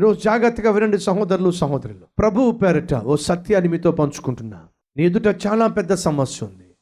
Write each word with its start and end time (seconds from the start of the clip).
ఈరోజు 0.00 0.20
జాగ్రత్తగా 0.20 0.70
వినండి 0.70 0.98
సహోదరులు 0.98 1.50
సహోదరులు. 1.50 2.06
ప్రభువు 2.18 2.50
పేరట 2.50 2.94
ఓ 2.94 3.16
సత్యాన్ని 3.16 3.68
మీతో 3.68 3.92
పంచుకుంటున్నా. 3.92 4.68
నీ 4.96 5.04
ఎదుట 5.04 5.46
చాలా 5.46 5.66
పెద్ద 5.66 5.94
సమస్య 5.94 6.46
ఉంది. 6.46 6.74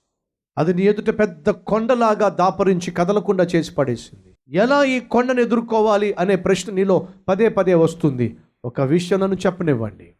అది 0.58 0.74
నీ 0.74 0.82
ఎదుట 0.82 1.18
పెద్ద 1.18 1.50
కొండలాగా 1.50 2.28
దాపరించి 2.28 2.90
కదలకుండా 2.90 3.44
చేసి 3.44 3.74
పడేసింది. 3.74 4.36
ఎలా 4.48 4.84
ఈ 4.84 5.00
కొండను 5.00 5.40
ఎదుర్కోవాలి 5.40 6.12
అనే 6.12 6.36
ప్రశ్న 6.36 6.72
నీలో 6.72 7.08
పదే 7.28 7.48
పదే 7.48 7.74
వస్తుంది. 7.74 8.36
ఒక 8.64 8.80
విషయం 8.80 9.20
నన్ను 9.20 9.36
చెప్పనివ్వండి. 9.36 10.14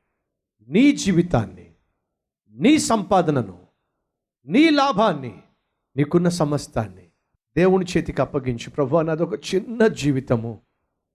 నీ 0.69 0.93
జీవితాన్ని 0.93 1.67
నీ 2.51 2.79
సంపాదనను 2.79 3.59
నీ 4.46 4.71
లాభాన్ని 4.71 5.35
నీకున్న 5.96 6.29
సమస్తాన్ని 6.29 7.07
దేవుని 7.57 7.86
చేతికి 7.96 8.22
అప్పగించి. 8.22 8.71
ప్రభు 8.71 9.00
నాది 9.00 9.22
ఒక 9.22 9.35
చిన్న 9.54 9.86
జీవితము. 9.86 10.61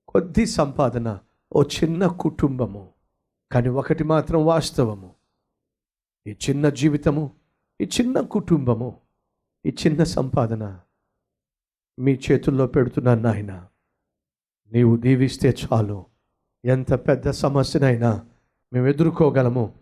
కొద్ది 0.08 0.46
సంపాదన 0.46 1.20
ఓ 1.56 1.64
చిన్న 1.64 2.08
కుటుంబము 2.08 2.90
కానీ 3.52 3.70
ఒకటి 3.70 4.04
మాత్రం 4.04 4.46
వాస్తవము. 4.46 5.14
ఈ 6.28 6.32
చిన్న 6.32 6.70
జీవితము 6.70 7.32
ఈ 7.82 7.84
చిన్న 7.84 8.22
కుటుంబము 8.22 8.98
ఈ 9.66 9.76
చిన్న 9.88 10.04
సంపాదన 10.04 10.80
మీ 12.00 12.20
చేతుల్లో 12.32 12.68
పెడుతున్నాను 12.68 13.22
నాయన. 13.22 13.68
నీవు 14.72 14.98
దీవిస్తే 14.98 15.50
చాలు. 15.50 16.06
ఎంత 16.66 16.94
పెద్ద 16.94 17.30
సమస్యనైనా 17.30 18.26
మేము 18.74 18.88
ఎదుర్కోగలము 18.88 19.74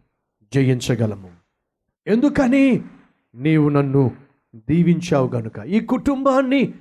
జయించగలము. 0.53 1.33
ఎందుకని? 2.07 2.83
నీవు 3.35 3.69
నన్ను 3.69 4.17
దీవించావు 4.55 5.29
గనుక 5.29 5.59
ఈ 5.59 5.79
కుటుంబాన్ని 5.79 6.73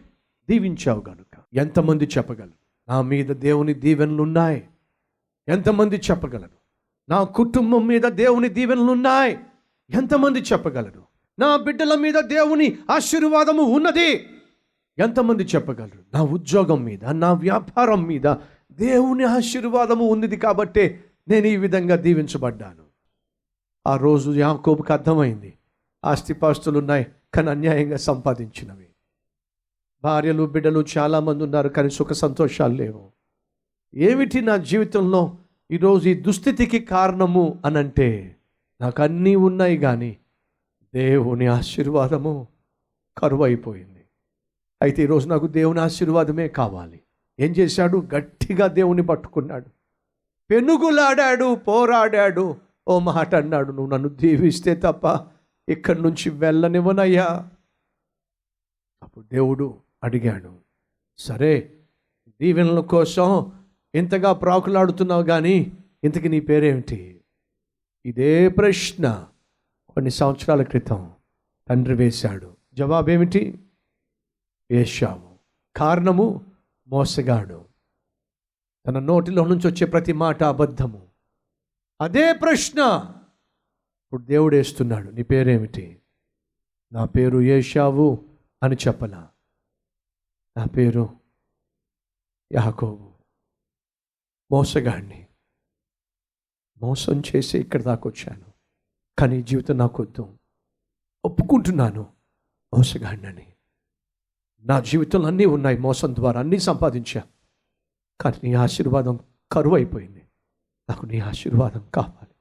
దీవించావు 0.51 1.05
గనుక. 1.09 1.43
ఎంతమంది 1.55 2.05
చెప్పగలరు? 2.05 2.91
నా 2.91 3.03
మీద 3.03 3.27
దేవుని 3.27 3.75
దీవెనలు 3.75 4.23
ఉన్నాయి. 4.23 4.70
ఎంతమంది 5.51 5.97
చెప్పగలరు? 5.97 6.61
నా 7.09 7.23
కుటుంబం 7.23 7.87
మీద 7.87 8.03
దేవుని 8.03 8.49
దీవెనలు 8.49 8.93
ఉన్నాయి. 8.93 9.39
ఎంతమంది 9.91 10.39
చెప్పగలరు? 10.39 11.03
నా 11.39 11.57
బిడ్డల 11.57 11.95
మీద 11.95 12.15
దేవుని 12.15 12.79
ఆశీర్వాదము 12.91 13.63
ఉన్నది. 13.63 14.27
ఎంతమంది 14.99 15.43
చెప్పగలరు? 15.43 15.99
నా 16.15 16.23
ఉద్యోగం 16.23 16.85
మీద 16.85 17.05
నా 17.05 17.33
వ్యాపారం 17.33 18.03
మీద 18.03 18.35
దేవుని 18.73 19.25
ఆశీర్వాదము 19.25 20.05
ఉన్నది 20.05 20.37
కాబట్టే 20.37 21.05
నేను 21.29 21.47
ఈ 21.47 21.57
విధంగా 21.57 21.97
దీవించబడ్డాను. 21.97 22.85
ఆ 23.87 23.97
రోజు 23.97 24.31
యాకోబుకి 24.31 24.93
అర్థమైంది. 24.93 25.59
ఆస్తిపాస్తులు 26.05 26.79
ఉన్నాయి 26.79 27.07
కానీ 27.35 27.51
అన్యాయంగా 27.51 27.97
సంపాదించినవి. 27.97 28.87
భార్యలు 30.03 30.47
బిడ్డలు 30.47 30.85
చాలామంది 30.99 31.45
ఉన్నారు 31.45 31.69
కానీ 31.69 31.91
సుఖ 31.91 32.13
సంతోషాలు 32.13 32.75
లేవు. 32.75 33.13
ఏమిటి 33.95 34.41
నా 34.41 34.57
జీవితంలో 34.57 35.37
ఈరోజు 35.73 36.09
ఈ 36.09 36.15
దుస్థితికి 36.15 36.79
కారణము 36.81 37.59
అనంటే 37.65 38.37
నాకు 38.81 39.03
అన్నీ 39.03 39.35
ఉన్నాయి 39.35 39.79
కానీ 39.79 40.17
దేవుని 40.95 41.47
ఆశీర్వాదము 41.47 42.47
కరువైపోయింది. 43.19 44.05
అయితే 44.83 45.03
ఈరోజు 45.03 45.29
నాకు 45.29 45.47
దేవుని 45.47 45.81
ఆశీర్వాదమే 45.81 46.49
కావాలి. 46.49 47.01
ఏం 47.41 47.51
చేశాడు? 47.53 48.09
గట్టిగా 48.15 48.67
దేవుని 48.67 49.03
పట్టుకున్నాడు. 49.03 49.67
పెనుగులాడాడు 50.51 51.55
పోరాడాడు. 51.55 52.57
ఓ 52.89 52.99
మాట 52.99 53.35
అన్నాడు 53.35 53.73
నువ్వు 53.73 53.93
నన్ను 53.93 54.09
దీవిస్తే 54.09 54.75
తప్ప 54.75 55.27
ఇక్కడి 55.69 56.03
నుంచి 56.03 56.31
వెళ్ళనివ్వనయ్యా. 56.31 57.51
అప్పుడు 59.03 59.25
దేవుడు 59.25 59.75
అడిగాడు 60.05 60.57
సరే 61.19 61.73
దీవెనల 62.41 62.81
కోసం 62.81 63.53
ఇంతగా 63.95 64.33
ప్రాకులాడుతున్నావు 64.33 65.23
కానీ 65.23 65.73
ఇంతకి 66.05 66.29
నీ 66.29 66.41
పేరేమిటి? 66.41 67.21
ఇదే 68.07 68.49
ప్రశ్న 68.49 69.29
కొన్ని 69.89 70.11
సంవత్సరాల 70.11 70.63
క్రితం 70.63 71.13
తండ్రి 71.69 71.95
వేశాడు. 71.95 72.57
జవాబేమిటి? 72.73 73.59
వేశాము 74.71 75.39
కారణము? 75.77 76.47
మోసగాడు. 76.87 77.65
తన 78.87 78.99
నోటిలో 78.99 79.47
నుంచి 79.47 79.69
వచ్చే 79.69 79.87
ప్రతి 79.87 80.13
మాట 80.13 80.43
అబద్ధము. 80.43 81.09
అదే 82.01 82.33
ప్రశ్న! 82.33 82.81
ఇప్పుడు 84.05 84.23
దేవుడు 84.23 84.57
వేస్తున్నాడు. 84.57 85.11
నీ 85.11 85.23
పేరేమిటి? 85.23 86.01
నా 86.93 87.05
పేరు 87.05 87.39
ఏషావు 87.39 88.27
అని 88.63 88.77
చెప్పలా 88.89 89.29
నా 90.57 90.65
పేరు 90.65 91.09
యాకోబు. 92.53 93.10
మోసగాడిని. 94.53 95.27
మోసం 96.83 97.23
చేసి 97.37 97.59
ఇక్కడ 97.59 97.83
దాకా 97.83 98.11
వచ్చాను. 98.11 98.45
కానీ 99.19 99.35
జీవితం 99.35 99.45
జీవితం 99.45 99.77
నాకొద్దు 99.77 100.39
ఒప్పుకుంటున్నాను 101.25 102.07
మోసగాడినని. 102.77 103.53
నా 104.61 104.81
జీవితంలో 104.81 105.27
అన్నీ 105.27 105.45
ఉన్నాయి 105.45 105.79
మోసం 105.79 106.15
ద్వారా 106.15 106.41
అన్నీ 106.41 106.59
సంపాదించా. 106.59 107.23
కానీ 108.21 108.49
నీ 108.49 108.55
ఆశీర్వాదం 108.55 109.19
కరువు 109.53 109.75
అయిపోయింది 109.75 110.23
నాకు 110.91 111.07
నీ 111.07 111.19
ఆశీర్వాదం 111.21 111.87
కావాలి. 111.95 112.35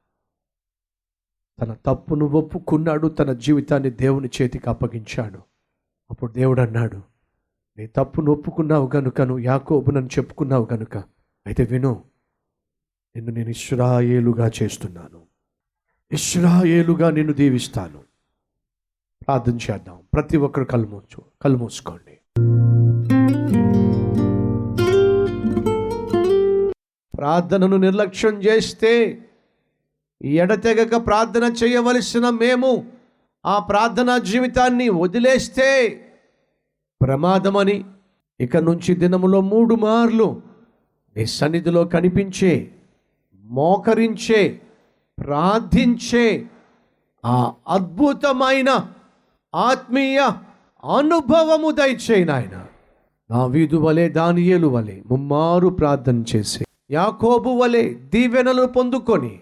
తన 1.61 1.73
తప్పును 1.85 2.25
ఒప్పుకున్నాడు 2.25 3.07
తన 3.07 3.33
జీవితాన్ని 3.33 3.89
దేవుని 3.89 4.29
చేతికి 4.41 4.69
అప్పగించాడు. 4.69 5.41
అప్పుడు 6.11 6.31
దేవుడు 6.31 6.61
అన్నాడు 6.61 7.01
నీ 7.77 7.87
తప్పును 7.87 8.31
ఒప్పుకున్నావు 8.31 8.87
కనుక 8.87 9.21
నువ్వు 9.21 9.39
యాకోబునని 9.39 9.99
నన్ను 9.99 10.19
చెప్పుకున్నావు 10.19 10.65
కనుక 10.65 11.18
అయితే 11.49 11.63
విను 11.63 12.03
నిన్ను 13.15 13.31
నేను 13.31 13.49
ఇస్రాయేలుగా 13.49 14.51
చేస్తున్నాను. 14.63 15.21
ఇస్రాయేలుగా 16.11 17.09
నిన్ను 17.09 17.33
దీవిస్తాను. 17.33 18.03
ప్రార్థన 19.21 19.55
చేద్దాం. 19.55 19.99
ప్రతి 20.13 20.37
ఒక్కరు 20.37 20.65
కలుమూచు 20.65 21.21
కలుమూసుకోండి 21.41 22.15
ప్రార్థనను 27.17 27.77
నిర్లక్ష్యం 27.77 28.43
చేస్తే 28.43 29.23
ఎడతెగక 30.21 31.07
ప్రార్థన 31.07 31.53
చేయవలసిన 31.63 32.29
మేము 32.29 32.91
ఆ 33.45 33.59
ప్రార్థనా 33.59 34.17
జీవితాన్ని 34.17 34.89
వదిలేస్తే 34.89 35.69
ప్రమాదమని 37.01 37.85
ఇక 38.39 38.57
నుంచి 38.57 38.95
దినములో 38.95 39.41
మూడు 39.41 39.75
మార్లు 39.75 40.48
నీ 41.19 41.25
సన్నిధిలో 41.31 41.81
కనిపించే 41.85 42.51
మోకరించే 43.45 44.41
ప్రార్థించే 45.17 46.25
ఆ 47.23 47.37
అద్భుతమైన 47.67 48.69
ఆత్మీయ 49.53 50.19
అనుభవము 50.83 51.69
దయచేయి 51.71 52.25
నాయన. 52.25 52.55
నా 53.29 53.41
వీధు 53.45 53.77
వలె 53.77 54.05
దానియేలు 54.09 54.67
వలె 54.67 54.95
ముమ్మారు 55.11 55.69
ప్రార్థన 55.79 56.19
చేసి 56.31 56.61
యాకోబు 56.91 57.51
వలె 57.57 57.83
దీవెనలు 58.13 58.65
పొందుకొని 58.67 59.33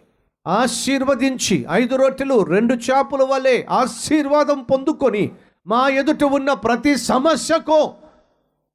ఆశీర్వదించి 0.45 1.57
ఐదు 1.73 1.95
రొట్టెలు 1.95 2.37
రెండు 2.49 2.75
చేపల 2.85 3.23
వలె 3.23 3.55
ఆశీర్వాదం 3.79 4.59
పొందుకొని 4.63 5.23
మా 5.67 5.83
ఎదుట 5.99 6.23
ఉన్న 6.31 6.49
ప్రతి 6.65 6.95
సమస్యకు 7.05 7.79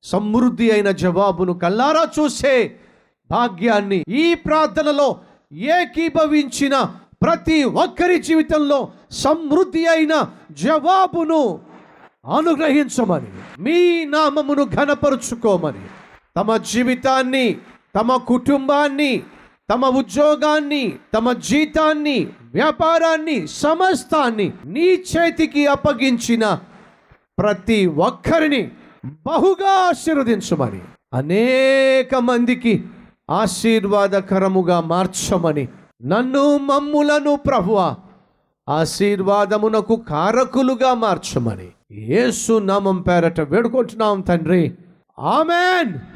సమృద్ధి 0.04 0.68
అయిన 0.72 0.90
జవాబును 1.02 1.52
కల్లారా 1.60 2.04
చూసే 2.16 2.54
భాగ్యాన్ని 3.32 3.98
ఈ 4.18 4.26
ప్రార్థనలో 4.44 5.08
ఏకీభవించిన 5.72 6.74
ప్రతి 7.22 7.58
ఒక్కరి 7.78 8.16
జీవితంలో 8.20 8.78
సమృద్ధి 9.18 9.82
అయిన 9.86 10.14
జవాబును 10.62 11.42
అనుగ్రహించమని 12.32 13.30
మీ 13.58 13.78
నామమును 14.06 14.64
ఘనపరుచుకోమని 14.74 15.84
తమ 16.36 16.56
జీవితాన్ని 16.66 17.46
తమ 17.96 18.16
కుటుంబాన్ని 18.26 19.12
తమ 19.68 19.86
ఉద్యోగాన్ని 19.96 20.82
తమ 21.14 21.32
జీతాన్ని 21.42 22.18
వ్యాపారాన్ని 22.54 23.36
సమస్తాన్ని 23.56 24.46
నీ 24.74 24.88
చేతికి 25.10 25.62
అప్పగించిన 25.66 26.44
ప్రతి 27.38 27.78
ఒక్కరిని 28.02 28.62
బహుగా 29.26 29.74
ఆశీర్వదించమని 29.84 30.82
అనేక 31.14 32.14
మందికి 32.24 32.74
ఆశీర్వాదకరముగా 33.30 34.80
మార్చమని. 34.80 35.68
నన్ను 36.04 36.56
మమ్ములను 36.56 37.36
ప్రభువ 37.36 37.96
ఆశీర్వాదమునకు 38.68 39.96
కారకులుగా 39.96 40.94
మార్చమని. 40.94 41.68
యేసు 41.92 42.58
నామం 42.58 43.02
పేరట 43.02 43.40
వేడుకుంటున్నాం 43.40 44.20
తండ్రి. 44.20 44.74
ఆమెన్. 45.18 46.11